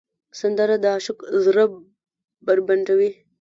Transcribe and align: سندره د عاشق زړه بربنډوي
سندره 0.39 0.75
د 0.83 0.85
عاشق 0.93 1.17
زړه 1.43 1.63
بربنډوي 2.45 3.11